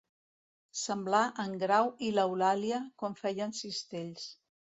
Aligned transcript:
Semblar 0.83 1.19
en 1.43 1.53
Grau 1.63 1.91
i 2.07 2.09
l'Eulàlia 2.15 2.81
quan 3.03 3.19
feien 3.21 3.55
cistells. 3.61 4.27